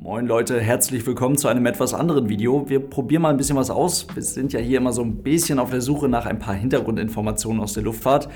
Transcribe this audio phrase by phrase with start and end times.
[0.00, 2.68] Moin Leute, herzlich willkommen zu einem etwas anderen Video.
[2.68, 4.06] Wir probieren mal ein bisschen was aus.
[4.14, 7.60] Wir sind ja hier immer so ein bisschen auf der Suche nach ein paar Hintergrundinformationen
[7.60, 8.28] aus der Luftfahrt.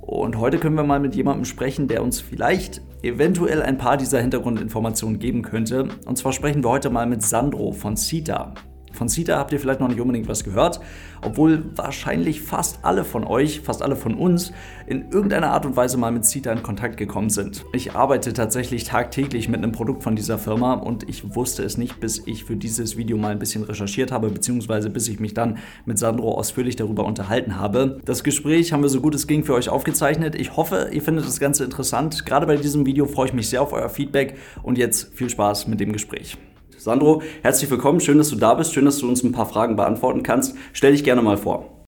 [0.00, 4.22] Und heute können wir mal mit jemandem sprechen, der uns vielleicht eventuell ein paar dieser
[4.22, 5.88] Hintergrundinformationen geben könnte.
[6.06, 8.54] Und zwar sprechen wir heute mal mit Sandro von CITA.
[8.92, 10.80] Von CETA habt ihr vielleicht noch nicht unbedingt was gehört,
[11.22, 14.52] obwohl wahrscheinlich fast alle von euch, fast alle von uns
[14.86, 17.64] in irgendeiner Art und Weise mal mit CETA in Kontakt gekommen sind.
[17.72, 22.00] Ich arbeite tatsächlich tagtäglich mit einem Produkt von dieser Firma und ich wusste es nicht,
[22.00, 25.58] bis ich für dieses Video mal ein bisschen recherchiert habe, beziehungsweise bis ich mich dann
[25.84, 28.00] mit Sandro ausführlich darüber unterhalten habe.
[28.04, 30.34] Das Gespräch haben wir so gut es ging für euch aufgezeichnet.
[30.34, 32.26] Ich hoffe, ihr findet das Ganze interessant.
[32.26, 35.66] Gerade bei diesem Video freue ich mich sehr auf euer Feedback und jetzt viel Spaß
[35.68, 36.36] mit dem Gespräch.
[36.82, 38.00] Sandro, herzlich willkommen.
[38.00, 38.72] Schön, dass du da bist.
[38.72, 40.56] Schön, dass du uns ein paar Fragen beantworten kannst.
[40.72, 41.84] Stell dich gerne mal vor.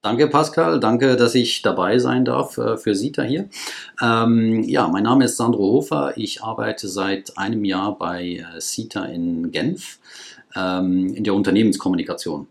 [0.00, 0.78] Danke, Pascal.
[0.78, 3.48] Danke, dass ich dabei sein darf äh, für SITA hier.
[4.00, 6.12] Ähm, ja, mein Name ist Sandro Hofer.
[6.16, 9.98] Ich arbeite seit einem Jahr bei äh, SITA in Genf
[10.54, 12.46] ähm, in der Unternehmenskommunikation.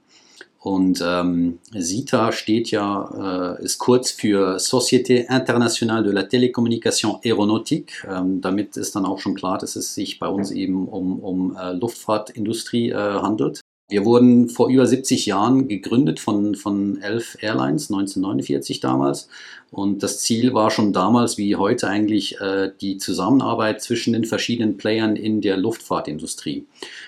[0.68, 8.06] Und ähm, SITA steht ja, äh, ist kurz für Société Internationale de la Télécommunication Aéronautique.
[8.06, 11.56] Ähm, damit ist dann auch schon klar, dass es sich bei uns eben um, um
[11.56, 13.62] äh, Luftfahrtindustrie äh, handelt.
[13.90, 19.30] Wir wurden vor über 70 Jahren gegründet von, von elf Airlines, 1949 damals.
[19.72, 24.76] Und das Ziel war schon damals wie heute eigentlich äh, die Zusammenarbeit zwischen den verschiedenen
[24.76, 26.66] Playern in der Luftfahrtindustrie.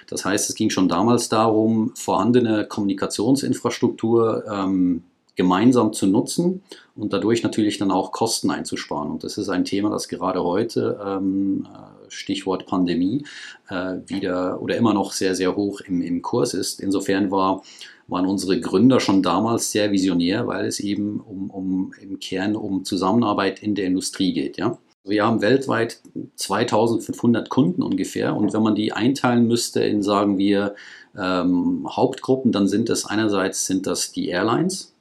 [0.07, 5.03] Das heißt, es ging schon damals darum, vorhandene Kommunikationsinfrastruktur ähm,
[5.35, 6.63] gemeinsam zu nutzen
[6.95, 9.11] und dadurch natürlich dann auch Kosten einzusparen.
[9.11, 13.25] Und das ist ein Thema, das gerade heute, ähm, äh, Stichwort Pandemie,
[13.69, 16.79] äh, wieder oder immer noch sehr, sehr hoch im, im Kurs ist.
[16.79, 17.63] Insofern war,
[18.07, 22.83] waren unsere Gründer schon damals sehr visionär, weil es eben um, um im Kern um
[22.85, 24.57] Zusammenarbeit in der Industrie geht.
[24.57, 24.77] Ja?
[25.03, 26.01] Wir haben weltweit
[26.35, 30.75] 2500 Kunden ungefähr und wenn man die einteilen müsste in, sagen wir,
[31.17, 34.93] ähm, Hauptgruppen, dann sind das einerseits sind das die Airlines,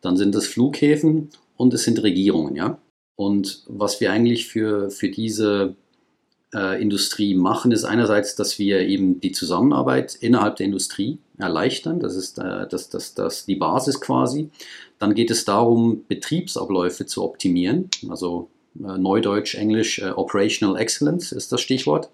[0.00, 2.78] dann sind es Flughäfen und es sind Regierungen, ja.
[3.16, 5.76] Und was wir eigentlich für, für diese
[6.54, 12.00] äh, Industrie machen, ist einerseits, dass wir eben die Zusammenarbeit innerhalb der Industrie erleichtern.
[12.00, 14.50] Das ist äh, das, das, das die Basis quasi.
[14.98, 17.90] Dann geht es darum, Betriebsabläufe zu optimieren.
[18.08, 18.48] Also
[18.78, 22.10] äh, Neudeutsch, Englisch, äh, Operational Excellence ist das Stichwort.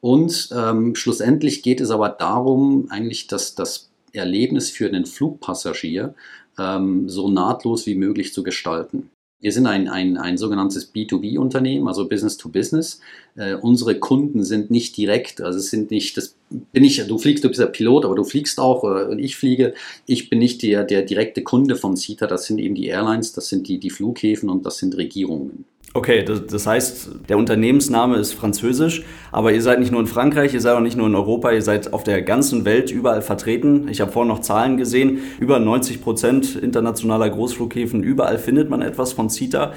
[0.00, 6.14] Und ähm, schlussendlich geht es aber darum, eigentlich, dass das Erlebnis für den Flugpassagier
[6.58, 9.10] ähm, so nahtlos wie möglich zu gestalten.
[9.42, 13.00] Wir sind ein, ein, ein sogenanntes B2B-Unternehmen, also Business to Business.
[13.34, 17.42] Äh, unsere Kunden sind nicht direkt, also es sind nicht, das bin ich, du fliegst,
[17.42, 19.74] du bist ja Pilot, aber du fliegst auch äh, und ich fliege.
[20.06, 23.48] Ich bin nicht der, der direkte Kunde von CITA, das sind eben die Airlines, das
[23.48, 25.64] sind die, die Flughäfen und das sind Regierungen.
[25.94, 30.54] Okay, das, das, heißt, der Unternehmensname ist französisch, aber ihr seid nicht nur in Frankreich,
[30.54, 33.88] ihr seid auch nicht nur in Europa, ihr seid auf der ganzen Welt überall vertreten.
[33.88, 39.12] Ich habe vorhin noch Zahlen gesehen, über 90 Prozent internationaler Großflughäfen, überall findet man etwas
[39.12, 39.74] von CITA.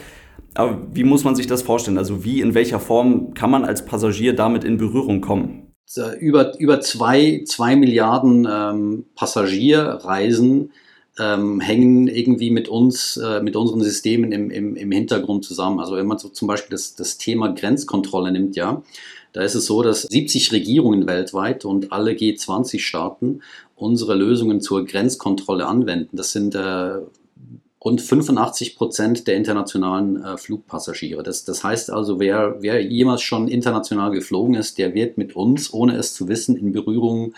[0.53, 1.97] Aber wie muss man sich das vorstellen?
[1.97, 5.73] Also wie, in welcher Form kann man als Passagier damit in Berührung kommen?
[6.19, 10.71] Über, über zwei, zwei Milliarden ähm, Passagierreisen
[11.19, 15.79] ähm, hängen irgendwie mit uns, äh, mit unseren Systemen im, im, im Hintergrund zusammen.
[15.79, 18.83] Also wenn man so zum Beispiel das, das Thema Grenzkontrolle nimmt, ja,
[19.31, 23.41] da ist es so, dass 70 Regierungen weltweit und alle G20-Staaten
[23.75, 26.15] unsere Lösungen zur Grenzkontrolle anwenden.
[26.15, 26.99] Das sind äh,
[27.83, 31.21] rund 85 Prozent der internationalen äh, Flugpassagiere.
[31.21, 35.73] Das, das heißt also, wer, wer jemals schon international geflogen ist, der wird mit uns,
[35.73, 37.33] ohne es zu wissen, in Berührung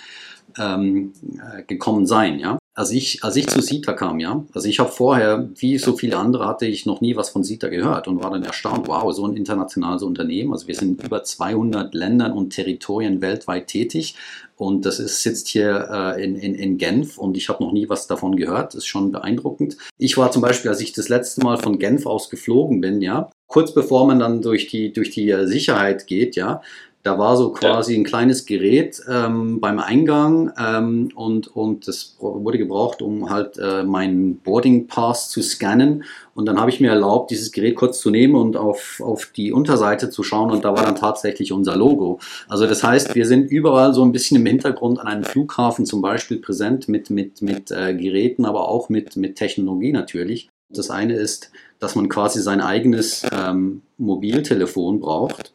[0.58, 2.40] ähm, äh, gekommen sein.
[2.40, 2.58] Ja?
[2.78, 6.16] Als ich, als ich zu Sita kam, ja, also ich habe vorher, wie so viele
[6.16, 9.26] andere, hatte ich noch nie was von Sita gehört und war dann erstaunt, wow, so
[9.26, 10.54] ein internationales Unternehmen.
[10.54, 14.16] Also wir sind in über 200 Ländern und Territorien weltweit tätig
[14.58, 17.90] und das ist, sitzt hier äh, in, in, in Genf und ich habe noch nie
[17.90, 18.76] was davon gehört.
[18.76, 19.78] Das ist schon beeindruckend.
[19.98, 23.32] Ich war zum Beispiel, als ich das letzte Mal von Genf aus geflogen bin, ja,
[23.48, 26.62] kurz bevor man dann durch die, durch die Sicherheit geht, ja,
[27.08, 32.58] da war so quasi ein kleines Gerät ähm, beim Eingang ähm, und, und das wurde
[32.58, 36.04] gebraucht, um halt äh, meinen Boarding Pass zu scannen.
[36.36, 39.54] Und dann habe ich mir erlaubt, dieses Gerät kurz zu nehmen und auf, auf die
[39.54, 42.20] Unterseite zu schauen und da war dann tatsächlich unser Logo.
[42.50, 46.02] Also das heißt, wir sind überall so ein bisschen im Hintergrund an einem Flughafen zum
[46.02, 50.50] Beispiel präsent mit, mit, mit äh, Geräten, aber auch mit, mit Technologie natürlich.
[50.70, 55.54] Das eine ist, dass man quasi sein eigenes ähm, Mobiltelefon braucht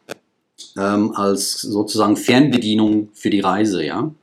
[0.77, 4.13] ähm, als sozusagen Fernbedienung für die Reise, ja.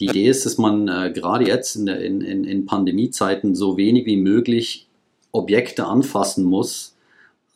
[0.00, 4.16] Die Idee ist, dass man äh, gerade jetzt in, in, in Pandemiezeiten so wenig wie
[4.16, 4.86] möglich
[5.30, 6.94] Objekte anfassen muss,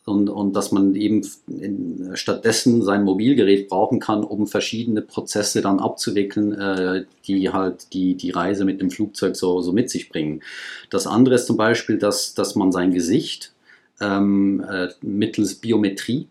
[0.09, 5.79] und, und dass man eben in, stattdessen sein Mobilgerät brauchen kann, um verschiedene Prozesse dann
[5.79, 10.41] abzuwickeln, äh, die halt die, die Reise mit dem Flugzeug so, so mit sich bringen.
[10.89, 13.53] Das andere ist zum Beispiel, dass, dass man sein Gesicht
[14.01, 16.27] ähm, äh, mittels Biometrie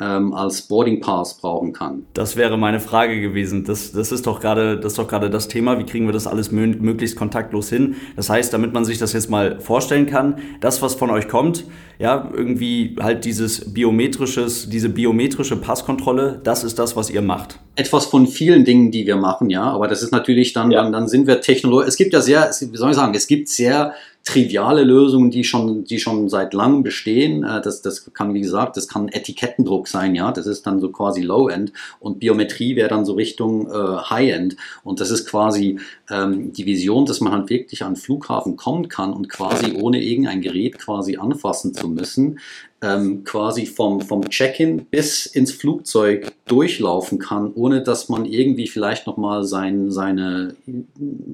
[0.00, 2.06] ähm, als Boarding Pass brauchen kann.
[2.14, 3.64] Das wäre meine Frage gewesen.
[3.64, 5.78] Das, das ist doch gerade das, ist doch gerade das Thema.
[5.78, 7.96] Wie kriegen wir das alles möglichst kontaktlos hin?
[8.14, 11.64] Das heißt, damit man sich das jetzt mal vorstellen kann, das, was von euch kommt,
[11.98, 17.58] ja, irgendwie halt dieses biometrisches, diese biometrische Passkontrolle, das ist das, was ihr macht.
[17.74, 19.62] Etwas von vielen Dingen, die wir machen, ja.
[19.62, 20.82] Aber das ist natürlich dann, ja.
[20.82, 21.88] dann, dann sind wir Technologie.
[21.88, 23.94] Es gibt ja sehr, wie soll ich sagen, es gibt sehr
[24.26, 27.44] triviale Lösungen, die schon, die schon seit langem bestehen.
[27.44, 30.32] Äh, das, das kann, wie gesagt, das kann Etikettendruck sein, ja.
[30.32, 34.56] Das ist dann so quasi Low-End und Biometrie wäre dann so Richtung äh, High-End.
[34.82, 35.78] Und das ist quasi
[36.10, 40.02] ähm, die Vision, dass man halt wirklich an den Flughafen kommen kann und quasi ohne
[40.02, 42.40] irgendein Gerät quasi anfassen zu müssen,
[42.82, 49.06] ähm, quasi vom, vom Check-in bis ins Flugzeug durchlaufen kann, ohne dass man irgendwie vielleicht
[49.06, 50.54] nochmal sein, seine,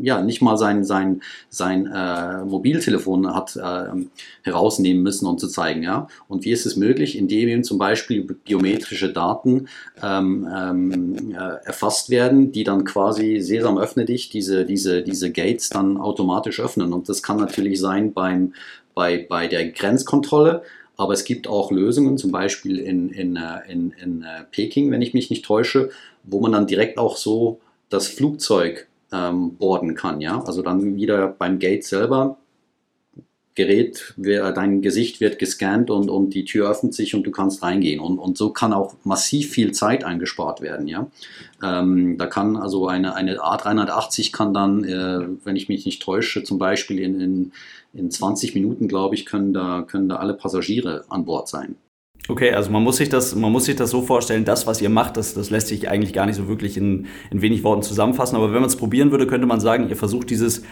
[0.01, 3.91] ja, nicht mal sein, sein, sein äh, Mobiltelefon hat äh,
[4.43, 6.07] herausnehmen müssen, um zu zeigen, ja.
[6.29, 7.19] Und wie ist es möglich?
[7.19, 9.67] Indem eben zum Beispiel biometrische Daten
[10.01, 15.71] ähm, ähm, äh, erfasst werden, die dann quasi Sesam öffne dich, diese, diese, diese Gates
[15.71, 16.93] dann automatisch öffnen.
[16.93, 18.55] Und das kann natürlich sein beim,
[18.95, 20.63] bei, bei der Grenzkontrolle,
[20.97, 25.03] aber es gibt auch Lösungen, zum Beispiel in, in, äh, in, in äh, Peking, wenn
[25.03, 25.91] ich mich nicht täusche,
[26.25, 30.21] wo man dann direkt auch so das Flugzeug ähm, boarden kann.
[30.21, 30.43] Ja?
[30.45, 32.39] Also dann wieder beim Gate selber
[33.55, 38.01] Gerät, dein Gesicht wird gescannt und, und die Tür öffnet sich und du kannst reingehen.
[38.01, 40.89] Und, und so kann auch massiv viel Zeit eingespart werden.
[40.89, 41.11] Ja?
[41.63, 46.45] Ähm, da kann also eine, eine A380 kann dann, äh, wenn ich mich nicht täusche,
[46.45, 47.53] zum Beispiel in, in,
[47.93, 51.77] in 20 Minuten, glaube ich, können da, können da alle Passagiere an Bord sein.
[52.29, 54.91] Okay, also man muss sich das, man muss sich das so vorstellen, das, was ihr
[54.91, 58.37] macht, das, das lässt sich eigentlich gar nicht so wirklich in, in wenig Worten zusammenfassen.
[58.37, 60.63] Aber wenn man es probieren würde, könnte man sagen, ihr versucht dieses,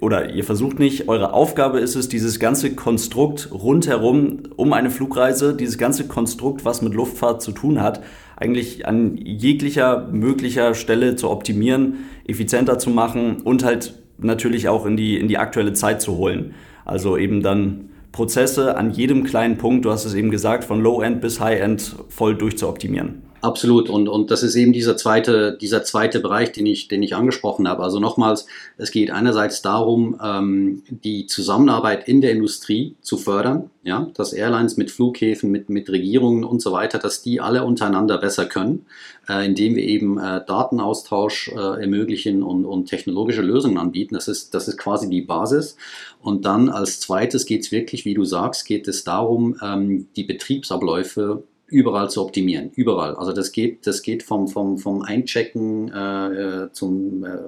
[0.00, 5.56] oder ihr versucht nicht, eure Aufgabe ist es, dieses ganze Konstrukt rundherum um eine Flugreise,
[5.56, 8.00] dieses ganze Konstrukt, was mit Luftfahrt zu tun hat,
[8.36, 14.96] eigentlich an jeglicher möglicher Stelle zu optimieren, effizienter zu machen und halt natürlich auch in
[14.96, 16.54] die, in die aktuelle Zeit zu holen.
[16.84, 21.22] Also eben dann Prozesse an jedem kleinen Punkt, du hast es eben gesagt, von Low-End
[21.22, 23.22] bis High-End voll durchzuoptimieren.
[23.42, 23.90] Absolut.
[23.90, 27.66] Und, und das ist eben dieser zweite, dieser zweite Bereich, den ich, den ich angesprochen
[27.66, 27.82] habe.
[27.82, 28.46] Also nochmals,
[28.78, 34.76] es geht einerseits darum, ähm, die Zusammenarbeit in der Industrie zu fördern, ja, dass Airlines
[34.76, 38.86] mit Flughäfen, mit, mit Regierungen und so weiter, dass die alle untereinander besser können,
[39.28, 44.14] äh, indem wir eben äh, Datenaustausch äh, ermöglichen und, und technologische Lösungen anbieten.
[44.14, 45.76] Das ist, das ist quasi die Basis.
[46.20, 50.22] Und dann als zweites geht es wirklich, wie du sagst, geht es darum, ähm, die
[50.22, 53.16] Betriebsabläufe überall zu optimieren, überall.
[53.16, 57.38] Also das geht, das geht vom, vom, vom Einchecken äh, äh, zum, äh,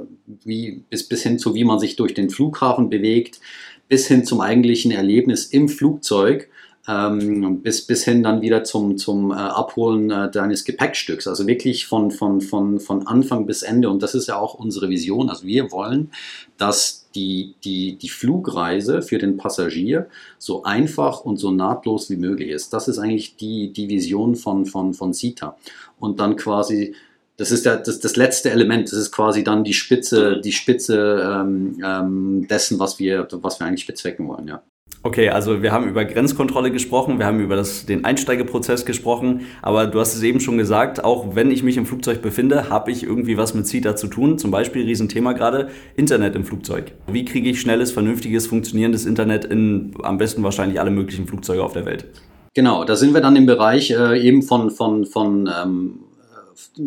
[0.44, 3.40] wie, bis, bis hin zu, wie man sich durch den Flughafen bewegt,
[3.88, 6.48] bis hin zum eigentlichen Erlebnis im Flugzeug.
[6.86, 11.26] Ähm, bis, bis hin dann wieder zum, zum äh, Abholen äh, deines Gepäckstücks.
[11.26, 13.88] Also wirklich von, von, von, von Anfang bis Ende.
[13.88, 15.30] Und das ist ja auch unsere Vision.
[15.30, 16.10] Also wir wollen,
[16.58, 20.08] dass die, die, die Flugreise für den Passagier
[20.38, 22.72] so einfach und so nahtlos wie möglich ist.
[22.72, 25.56] Das ist eigentlich die, die Vision von, von, von CETA.
[25.98, 26.94] Und dann quasi,
[27.36, 31.42] das ist ja das, das letzte Element, das ist quasi dann die Spitze, die Spitze
[31.42, 34.62] ähm, ähm, dessen, was wir, was wir eigentlich bezwecken wollen, ja.
[35.06, 39.86] Okay, also wir haben über Grenzkontrolle gesprochen, wir haben über das, den Einsteigeprozess gesprochen, aber
[39.86, 43.02] du hast es eben schon gesagt, auch wenn ich mich im Flugzeug befinde, habe ich
[43.02, 44.38] irgendwie was mit CETA zu tun.
[44.38, 46.92] Zum Beispiel, Riesenthema gerade, Internet im Flugzeug.
[47.06, 51.74] Wie kriege ich schnelles, vernünftiges, funktionierendes Internet in am besten wahrscheinlich alle möglichen Flugzeuge auf
[51.74, 52.06] der Welt?
[52.54, 55.98] Genau, da sind wir dann im Bereich äh, eben von, von, von ähm,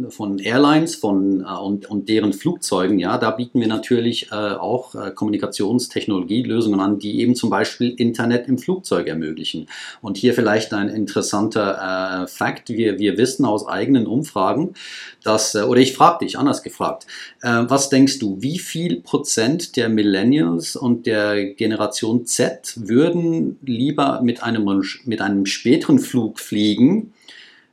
[0.10, 4.96] von Airlines von, äh, und, und deren Flugzeugen, ja, da bieten wir natürlich äh, auch
[4.96, 9.68] äh, Kommunikationstechnologielösungen an, die eben zum Beispiel Internet im Flugzeug ermöglichen.
[10.02, 12.70] Und hier vielleicht ein interessanter äh, Fakt.
[12.70, 14.74] Wir, wir wissen aus eigenen Umfragen,
[15.24, 17.08] dass, äh, oder ich frage dich, anders gefragt,
[17.42, 24.22] äh, was denkst du, wie viel Prozent der Millennials und der Generation Z würden lieber
[24.22, 27.14] mit einem, mit einem späteren Flug fliegen,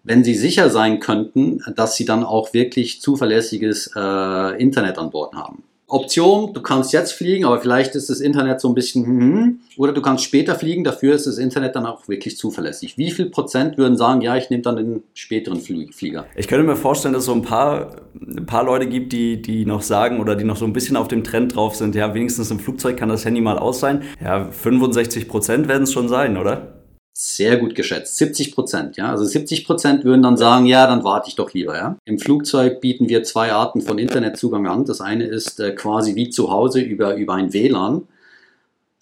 [0.05, 5.35] wenn sie sicher sein könnten, dass sie dann auch wirklich zuverlässiges äh, Internet an Bord
[5.35, 5.65] haben.
[5.87, 9.93] Option, du kannst jetzt fliegen, aber vielleicht ist das Internet so ein bisschen, hm, oder
[9.93, 12.97] du kannst später fliegen, dafür ist das Internet dann auch wirklich zuverlässig.
[12.97, 16.27] Wie viel Prozent würden sagen, ja, ich nehme dann den späteren Flieger?
[16.37, 19.67] Ich könnte mir vorstellen, dass es so ein paar, ein paar Leute gibt, die, die
[19.67, 22.51] noch sagen oder die noch so ein bisschen auf dem Trend drauf sind, ja, wenigstens
[22.51, 24.03] im Flugzeug kann das Handy mal aus sein.
[24.23, 26.84] Ja, 65 Prozent werden es schon sein, oder?
[27.17, 28.17] Sehr gut geschätzt.
[28.17, 29.11] 70 Prozent, ja.
[29.11, 31.97] Also 70 Prozent würden dann sagen, ja, dann warte ich doch lieber, ja.
[32.05, 34.85] Im Flugzeug bieten wir zwei Arten von Internetzugang an.
[34.85, 38.09] Das eine ist äh, quasi wie zu Hause über, über ein WLAN.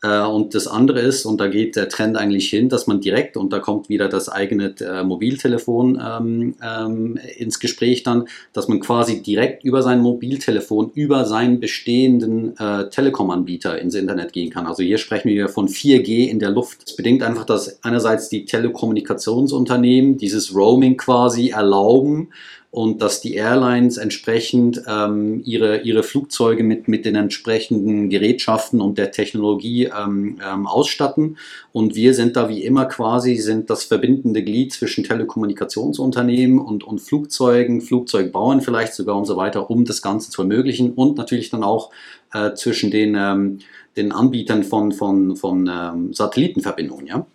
[0.02, 3.36] Äh, und das andere ist, und da geht der Trend eigentlich hin, dass man direkt,
[3.36, 8.80] und da kommt wieder das eigene äh, Mobiltelefon ähm, ähm, ins Gespräch dann, dass man
[8.80, 14.66] quasi direkt über sein Mobiltelefon, über seinen bestehenden äh, Telekom-Anbieter ins Internet gehen kann.
[14.66, 16.82] Also hier sprechen wir von 4G in der Luft.
[16.82, 22.30] Das bedingt einfach, dass einerseits die Telekommunikationsunternehmen dieses Roaming quasi erlauben
[22.72, 28.96] und dass die Airlines entsprechend ähm, ihre, ihre Flugzeuge mit, mit den entsprechenden Gerätschaften und
[28.96, 31.36] der Technologie ähm, ähm, ausstatten.
[31.72, 37.00] Und wir sind da wie immer quasi, sind das verbindende Glied zwischen Telekommunikationsunternehmen und, und
[37.00, 41.64] Flugzeugen, Flugzeugbauern vielleicht sogar und so weiter, um das Ganze zu ermöglichen und natürlich dann
[41.64, 41.90] auch
[42.32, 43.58] äh, zwischen den, ähm,
[43.98, 47.06] den Anbietern von, von, von ähm, Satellitenverbindungen.
[47.06, 47.26] Ja?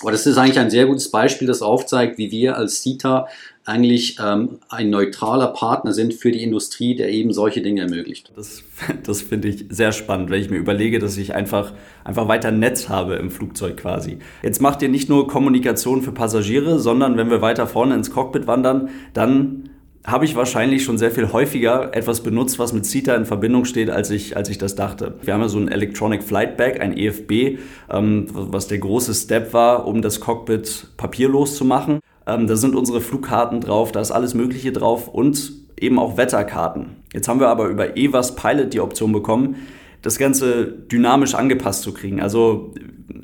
[0.00, 3.28] Aber das ist eigentlich ein sehr gutes Beispiel, das aufzeigt, wie wir als CITA
[3.66, 8.30] eigentlich ähm, ein neutraler Partner sind für die Industrie, der eben solche Dinge ermöglicht.
[8.36, 8.62] Das,
[9.02, 11.72] das finde ich sehr spannend, wenn ich mir überlege, dass ich einfach,
[12.04, 14.18] einfach weiter Netz habe im Flugzeug quasi.
[14.42, 18.46] Jetzt macht ihr nicht nur Kommunikation für Passagiere, sondern wenn wir weiter vorne ins Cockpit
[18.46, 19.70] wandern, dann
[20.06, 23.88] habe ich wahrscheinlich schon sehr viel häufiger etwas benutzt, was mit CETA in Verbindung steht,
[23.88, 25.14] als ich, als ich das dachte.
[25.22, 27.58] Wir haben ja so ein Electronic Flight Bag, ein EFB,
[27.90, 32.00] ähm, was der große Step war, um das Cockpit papierlos zu machen.
[32.26, 36.96] Ähm, da sind unsere Flugkarten drauf, da ist alles Mögliche drauf und eben auch Wetterkarten.
[37.12, 39.56] Jetzt haben wir aber über EVAS Pilot die Option bekommen,
[40.02, 42.20] das Ganze dynamisch angepasst zu kriegen.
[42.20, 42.74] Also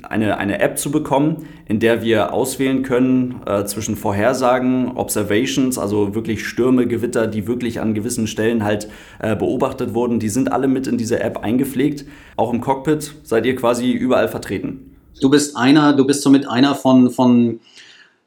[0.03, 6.15] eine, eine App zu bekommen, in der wir auswählen können äh, zwischen Vorhersagen, Observations, also
[6.15, 8.87] wirklich Stürme, Gewitter, die wirklich an gewissen Stellen halt
[9.19, 10.19] äh, beobachtet wurden.
[10.19, 12.05] Die sind alle mit in diese App eingepflegt.
[12.35, 14.95] Auch im Cockpit seid ihr quasi überall vertreten.
[15.19, 17.59] Du bist einer, du bist somit einer von, von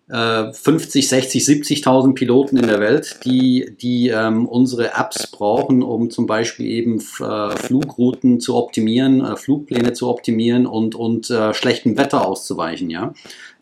[0.07, 6.27] 50, 60, 70.000 Piloten in der Welt, die, die ähm, unsere Apps brauchen, um zum
[6.27, 12.27] Beispiel eben äh, Flugrouten zu optimieren, äh, Flugpläne zu optimieren und, und äh, schlechtem Wetter
[12.27, 12.91] auszuweichen.
[12.91, 13.15] Ja?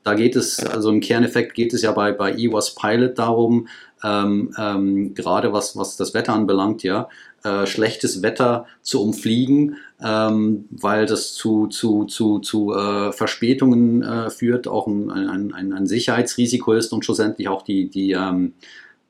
[0.02, 3.68] Da geht es, also im Kerneffekt geht es ja bei, bei EWAS Pilot darum,
[4.02, 7.08] ähm, ähm, gerade was, was das Wetter anbelangt, ja,
[7.44, 14.30] äh, schlechtes Wetter zu umfliegen, ähm, weil das zu, zu, zu, zu äh, Verspätungen äh,
[14.30, 18.54] führt, auch ein, ein, ein, Sicherheitsrisiko ist und schlussendlich auch die, die, ähm,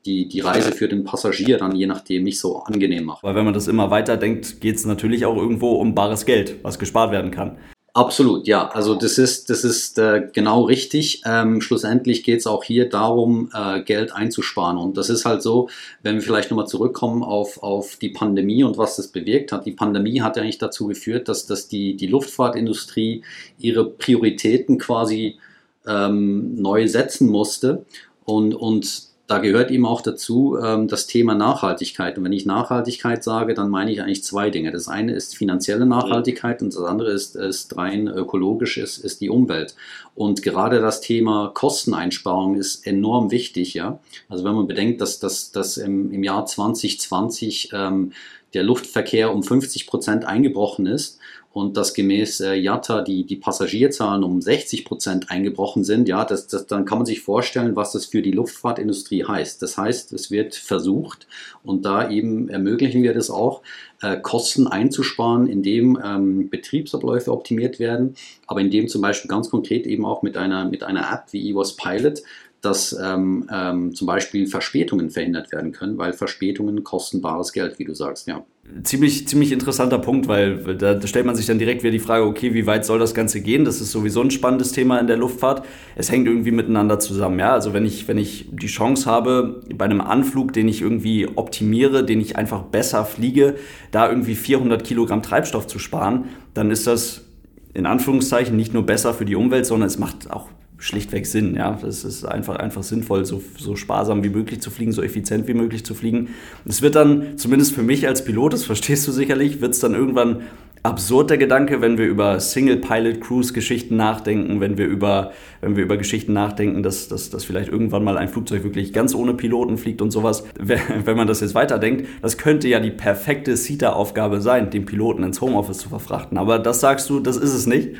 [0.05, 3.23] die, die Reise für den Passagier dann je nachdem nicht so angenehm macht.
[3.23, 6.55] Weil wenn man das immer weiter denkt, geht es natürlich auch irgendwo um bares Geld,
[6.63, 7.57] was gespart werden kann.
[7.95, 8.69] Absolut, ja.
[8.69, 11.21] Also das ist, das ist äh, genau richtig.
[11.27, 14.79] Ähm, schlussendlich geht es auch hier darum, äh, Geld einzusparen.
[14.79, 15.69] Und das ist halt so,
[16.01, 19.67] wenn wir vielleicht nochmal zurückkommen auf, auf die Pandemie und was das bewirkt hat.
[19.67, 23.23] Die Pandemie hat ja eigentlich dazu geführt, dass, dass die, die Luftfahrtindustrie
[23.59, 25.37] ihre Prioritäten quasi
[25.85, 27.85] ähm, neu setzen musste.
[28.25, 32.17] Und, und da gehört eben auch dazu ähm, das Thema Nachhaltigkeit.
[32.17, 34.71] Und wenn ich Nachhaltigkeit sage, dann meine ich eigentlich zwei Dinge.
[34.71, 39.29] Das eine ist finanzielle Nachhaltigkeit und das andere ist, ist rein ökologisch, ist, ist die
[39.29, 39.75] Umwelt.
[40.13, 43.73] Und gerade das Thema Kosteneinsparung ist enorm wichtig.
[43.73, 43.99] Ja?
[44.27, 48.11] Also wenn man bedenkt, dass, dass, dass im, im Jahr 2020 ähm,
[48.53, 51.19] der Luftverkehr um 50 Prozent eingebrochen ist
[51.53, 56.47] und dass gemäß äh, JATA die, die Passagierzahlen um 60 Prozent eingebrochen sind, ja, das,
[56.47, 59.61] das, dann kann man sich vorstellen, was das für die Luftfahrtindustrie heißt.
[59.61, 61.27] Das heißt, es wird versucht
[61.63, 63.61] und da eben ermöglichen wir das auch,
[64.01, 68.15] äh, Kosten einzusparen, indem ähm, Betriebsabläufe optimiert werden,
[68.47, 71.75] aber indem zum Beispiel ganz konkret eben auch mit einer, mit einer App wie EWAS
[71.75, 72.23] Pilot
[72.61, 77.83] dass ähm, ähm, zum Beispiel Verspätungen verhindert werden können, weil Verspätungen kosten bares Geld, wie
[77.83, 78.45] du sagst, ja.
[78.83, 82.53] Ziemlich, ziemlich interessanter Punkt, weil da stellt man sich dann direkt wieder die Frage, okay,
[82.53, 83.65] wie weit soll das Ganze gehen?
[83.65, 85.65] Das ist sowieso ein spannendes Thema in der Luftfahrt.
[85.97, 87.51] Es hängt irgendwie miteinander zusammen, ja.
[87.51, 92.05] Also wenn ich, wenn ich die Chance habe, bei einem Anflug, den ich irgendwie optimiere,
[92.05, 93.55] den ich einfach besser fliege,
[93.91, 97.25] da irgendwie 400 Kilogramm Treibstoff zu sparen, dann ist das
[97.73, 100.47] in Anführungszeichen nicht nur besser für die Umwelt, sondern es macht auch
[100.83, 101.55] schlichtweg Sinn.
[101.55, 101.79] Ja?
[101.81, 105.53] Das ist einfach, einfach sinnvoll, so, so sparsam wie möglich zu fliegen, so effizient wie
[105.53, 106.29] möglich zu fliegen.
[106.65, 109.93] Es wird dann, zumindest für mich als Pilot, das verstehst du sicherlich, wird es dann
[109.93, 110.41] irgendwann
[110.83, 116.33] absurd der Gedanke, wenn wir über Single-Pilot-Cruise-Geschichten nachdenken, wenn wir über, wenn wir über Geschichten
[116.33, 120.11] nachdenken, dass, dass, dass vielleicht irgendwann mal ein Flugzeug wirklich ganz ohne Piloten fliegt und
[120.11, 120.43] sowas.
[120.59, 125.39] Wenn man das jetzt weiterdenkt, das könnte ja die perfekte CETA-Aufgabe sein, den Piloten ins
[125.39, 126.37] Homeoffice zu verfrachten.
[126.37, 127.91] Aber das sagst du, das ist es nicht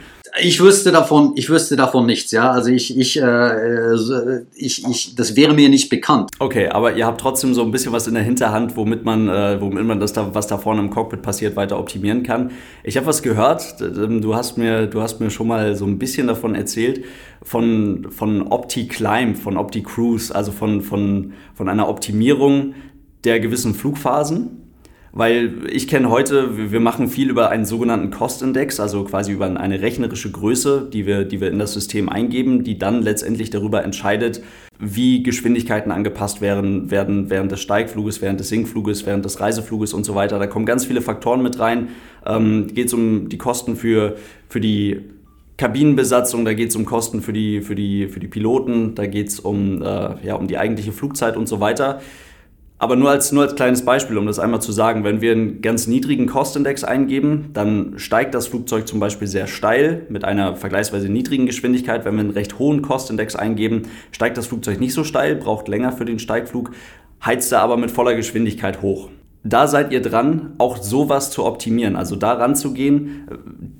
[0.41, 2.49] Ich wüsste davon, ich wüsste davon nichts, ja.
[2.49, 3.95] Also ich, ich, äh,
[4.55, 6.31] ich, ich, das wäre mir nicht bekannt.
[6.39, 9.61] Okay, aber ihr habt trotzdem so ein bisschen was in der Hinterhand, womit man, äh,
[9.61, 12.49] womit man das da, was da vorne im Cockpit passiert, weiter optimieren kann.
[12.83, 13.79] Ich habe was gehört.
[13.79, 17.05] Du hast mir, du hast mir schon mal so ein bisschen davon erzählt
[17.43, 22.73] von von Opti Climb, von Opti Cruise, also von von von einer Optimierung
[23.23, 24.62] der gewissen Flugphasen
[25.15, 29.79] weil ich kenne heute, wir machen viel über einen sogenannten Cost-Index, also quasi über eine
[29.79, 34.41] rechnerische Größe, die wir, die wir in das System eingeben, die dann letztendlich darüber entscheidet,
[34.79, 40.03] wie Geschwindigkeiten angepasst werden, werden während des Steigfluges, während des Sinkfluges, während des Reisefluges und
[40.03, 40.39] so weiter.
[40.39, 41.89] Da kommen ganz viele Faktoren mit rein.
[42.25, 44.15] Ähm, geht es um die Kosten für,
[44.50, 45.00] für die
[45.58, 49.27] Kabinenbesatzung, da geht es um Kosten für die, für die, für die Piloten, da geht
[49.27, 52.01] es um, äh, ja, um die eigentliche Flugzeit und so weiter.
[52.83, 55.61] Aber nur als, nur als kleines Beispiel, um das einmal zu sagen, wenn wir einen
[55.61, 61.07] ganz niedrigen Kostindex eingeben, dann steigt das Flugzeug zum Beispiel sehr steil mit einer vergleichsweise
[61.07, 62.03] niedrigen Geschwindigkeit.
[62.03, 65.93] Wenn wir einen recht hohen Kostindex eingeben, steigt das Flugzeug nicht so steil, braucht länger
[65.93, 66.71] für den Steigflug,
[67.23, 69.07] heizt er aber mit voller Geschwindigkeit hoch
[69.43, 73.27] da seid ihr dran, auch sowas zu optimieren, also da ranzugehen.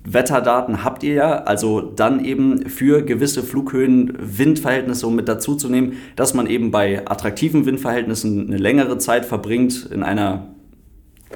[0.04, 5.70] Wetterdaten habt ihr ja, also dann eben für gewisse Flughöhen Windverhältnisse um mit dazu zu
[5.70, 10.50] nehmen, dass man eben bei attraktiven Windverhältnissen eine längere Zeit verbringt in einer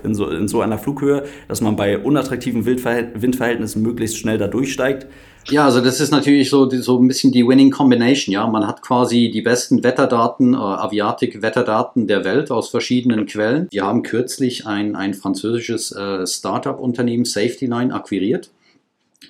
[0.04, 5.08] in so, in so einer Flughöhe, dass man bei unattraktiven Windverhältnissen möglichst schnell da durchsteigt.
[5.50, 8.34] Ja, also das ist natürlich so, so ein bisschen die Winning Combination.
[8.34, 13.68] Ja, man hat quasi die besten Wetterdaten, äh, Aviatik-Wetterdaten der Welt aus verschiedenen Quellen.
[13.72, 18.50] Wir haben kürzlich ein, ein französisches äh, Startup-Unternehmen SafetyLine akquiriert.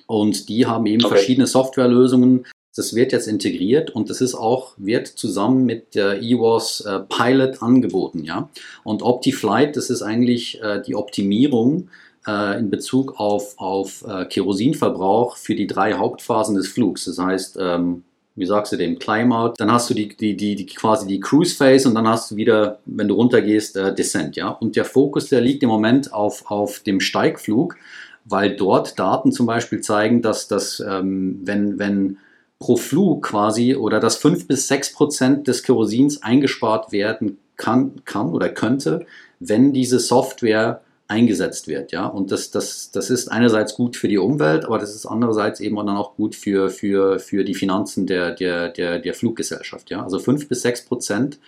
[0.06, 1.16] Und die haben eben okay.
[1.16, 2.44] verschiedene Softwarelösungen
[2.78, 7.62] das wird jetzt integriert und das ist auch, wird zusammen mit der EWAS äh, Pilot
[7.62, 8.48] angeboten, ja.
[8.84, 11.88] Und OptiFlight, das ist eigentlich äh, die Optimierung
[12.26, 17.06] äh, in Bezug auf, auf äh, Kerosinverbrauch für die drei Hauptphasen des Flugs.
[17.06, 18.04] Das heißt, ähm,
[18.36, 21.88] wie sagst du dem, Climb-Out, dann hast du die, die, die, die, quasi die Cruise-Phase
[21.88, 24.48] und dann hast du wieder, wenn du runtergehst, äh, Descent, ja.
[24.48, 27.76] Und der Fokus, der liegt im Moment auf, auf dem Steigflug,
[28.24, 32.18] weil dort Daten zum Beispiel zeigen, dass das, ähm, wenn, wenn
[32.58, 38.32] pro Flug quasi oder dass 5 bis 6 Prozent des Kerosins eingespart werden kann, kann
[38.32, 39.06] oder könnte,
[39.40, 41.90] wenn diese Software eingesetzt wird.
[41.92, 42.06] Ja?
[42.06, 45.76] Und das, das, das ist einerseits gut für die Umwelt, aber das ist andererseits eben
[45.76, 49.90] dann auch gut für, für, für die Finanzen der, der, der, der Fluggesellschaft.
[49.90, 50.02] Ja?
[50.02, 51.38] Also 5 bis 6 Prozent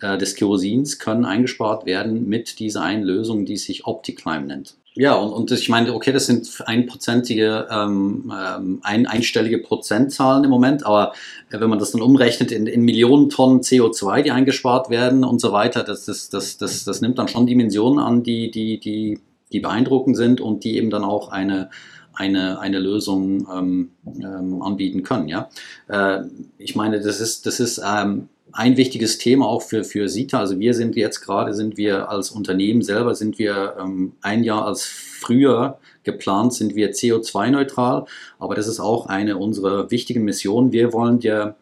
[0.00, 4.76] äh, des Kerosins können eingespart werden mit dieser einen Lösung, die sich OptiClimb nennt.
[4.98, 10.48] Ja, und, und ich meine, okay, das sind einprozentige, ähm, ähm, ein, einstellige Prozentzahlen im
[10.48, 11.12] Moment, aber
[11.50, 15.52] wenn man das dann umrechnet in, in Millionen Tonnen CO2, die eingespart werden und so
[15.52, 19.20] weiter, das, das, das, das, das nimmt dann schon Dimensionen an, die, die, die,
[19.52, 21.68] die beeindruckend sind und die eben dann auch eine,
[22.14, 25.28] eine, eine Lösung ähm, ähm, anbieten können.
[25.28, 25.50] Ja?
[25.88, 26.22] Äh,
[26.56, 30.38] ich meine, das ist, das ist ähm, ein wichtiges Thema auch für, für SITA.
[30.38, 34.64] Also wir sind jetzt gerade, sind wir als Unternehmen selber, sind wir ähm, ein Jahr
[34.64, 38.06] als früher geplant, sind wir CO2-neutral.
[38.38, 40.72] Aber das ist auch eine unserer wichtigen Missionen.
[40.72, 41.56] Wir wollen der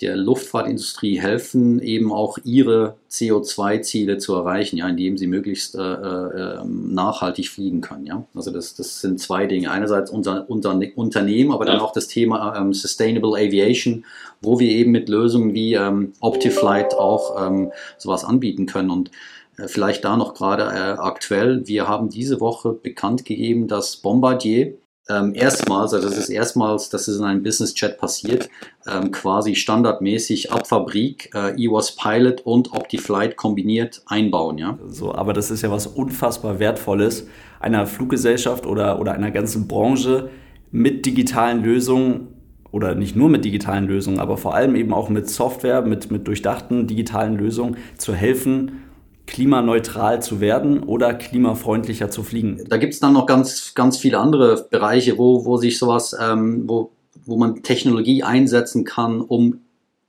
[0.00, 6.60] der Luftfahrtindustrie helfen, eben auch ihre CO2-Ziele zu erreichen, ja, indem sie möglichst äh, äh,
[6.60, 8.06] ähm, nachhaltig fliegen können.
[8.06, 8.24] Ja?
[8.34, 9.70] Also das, das sind zwei Dinge.
[9.70, 14.04] Einerseits unser, unser Unternehmen, aber dann auch das Thema ähm, Sustainable Aviation,
[14.40, 18.90] wo wir eben mit Lösungen wie ähm, OptiFlight auch ähm, sowas anbieten können.
[18.90, 19.12] Und
[19.58, 24.74] äh, vielleicht da noch gerade äh, aktuell, wir haben diese Woche bekannt gegeben, dass Bombardier
[25.08, 28.48] ähm, erstmals, also das ist erstmals, dass es in einem Business Chat passiert,
[28.86, 34.56] ähm, quasi standardmäßig ab Fabrik äh, EWAS Pilot und OptiFlight kombiniert einbauen.
[34.58, 34.78] Ja?
[34.88, 37.26] So, aber das ist ja was unfassbar Wertvolles
[37.60, 40.30] einer Fluggesellschaft oder, oder einer ganzen Branche
[40.70, 42.28] mit digitalen Lösungen
[42.72, 46.26] oder nicht nur mit digitalen Lösungen, aber vor allem eben auch mit Software, mit, mit
[46.26, 48.82] durchdachten digitalen Lösungen zu helfen,
[49.26, 52.62] klimaneutral zu werden oder klimafreundlicher zu fliegen.
[52.68, 56.64] Da gibt es dann noch ganz, ganz viele andere Bereiche, wo, wo sich sowas, ähm,
[56.66, 56.90] wo,
[57.24, 59.60] wo man Technologie einsetzen kann, um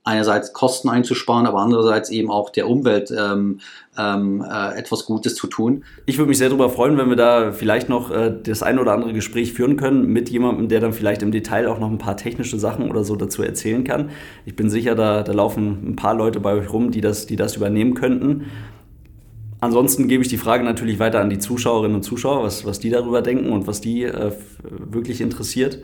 [0.06, 3.58] einerseits Kosten einzusparen, aber andererseits eben auch der Umwelt ähm,
[3.98, 5.82] ähm, äh, etwas Gutes zu tun.
[6.06, 8.92] Ich würde mich sehr darüber freuen, wenn wir da vielleicht noch äh, das ein oder
[8.92, 12.16] andere Gespräch führen können mit jemandem, der dann vielleicht im Detail auch noch ein paar
[12.16, 14.10] technische Sachen oder so dazu erzählen kann.
[14.44, 17.34] Ich bin sicher, da, da laufen ein paar Leute bei euch rum, die das, die
[17.34, 18.46] das übernehmen könnten.
[19.60, 22.90] Ansonsten gebe ich die Frage natürlich weiter an die Zuschauerinnen und Zuschauer, was, was die
[22.90, 25.78] darüber denken und was die äh, wirklich interessiert.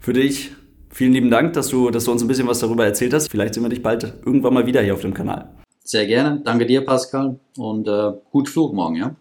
[0.00, 0.52] Für dich
[0.88, 3.30] vielen lieben Dank, dass du, dass du uns ein bisschen was darüber erzählt hast.
[3.30, 5.50] Vielleicht sehen wir dich bald irgendwann mal wieder hier auf dem Kanal.
[5.84, 6.40] Sehr gerne.
[6.42, 7.38] Danke dir, Pascal.
[7.56, 9.14] Und äh, gut Flug morgen, ja?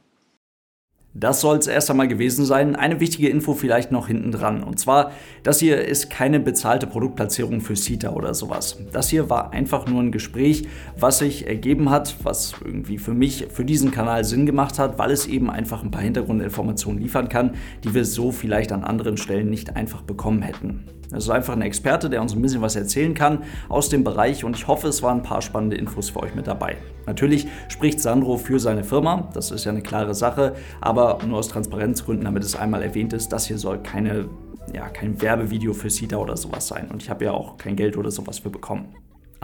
[1.18, 2.76] Das soll es erst einmal gewesen sein.
[2.76, 4.62] Eine wichtige Info vielleicht noch hinten dran.
[4.62, 8.78] Und zwar, das hier ist keine bezahlte Produktplatzierung für CETA oder sowas.
[8.92, 10.68] Das hier war einfach nur ein Gespräch,
[11.00, 15.12] was sich ergeben hat, was irgendwie für mich, für diesen Kanal Sinn gemacht hat, weil
[15.12, 17.52] es eben einfach ein paar Hintergrundinformationen liefern kann,
[17.86, 20.84] die wir so vielleicht an anderen Stellen nicht einfach bekommen hätten.
[21.12, 24.44] Es ist einfach ein Experte, der uns ein bisschen was erzählen kann aus dem Bereich
[24.44, 26.78] und ich hoffe, es waren ein paar spannende Infos für euch mit dabei.
[27.06, 31.48] Natürlich spricht Sandro für seine Firma, das ist ja eine klare Sache, aber nur aus
[31.48, 34.30] Transparenzgründen, damit es einmal erwähnt ist, das hier soll keine,
[34.74, 37.98] ja, kein Werbevideo für CETA oder sowas sein und ich habe ja auch kein Geld
[37.98, 38.96] oder sowas für bekommen.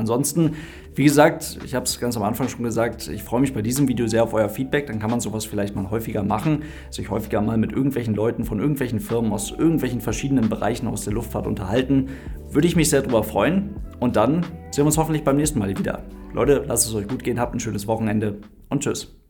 [0.02, 0.56] Ansonsten,
[0.96, 3.88] wie gesagt, ich habe es ganz am Anfang schon gesagt, ich freue mich bei diesem
[3.88, 4.88] Video sehr auf euer Feedback.
[4.88, 8.60] Dann kann man sowas vielleicht mal häufiger machen, sich häufiger mal mit irgendwelchen Leuten von
[8.60, 12.10] irgendwelchen Firmen aus irgendwelchen verschiedenen Bereichen aus der Luftfahrt unterhalten.
[12.50, 13.76] Würde ich mich sehr darüber freuen.
[14.00, 16.04] Und dann sehen wir uns hoffentlich beim nächsten Mal wieder.
[16.34, 19.21] Leute, lasst es euch gut gehen, habt ein schönes Wochenende und tschüss.